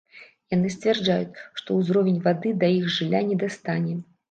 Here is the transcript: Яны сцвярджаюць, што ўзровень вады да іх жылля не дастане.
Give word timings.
Яны 0.53 0.71
сцвярджаюць, 0.75 1.43
што 1.61 1.77
ўзровень 1.83 2.19
вады 2.25 2.55
да 2.65 2.73
іх 2.79 2.91
жылля 2.97 3.25
не 3.31 3.41
дастане. 3.47 3.97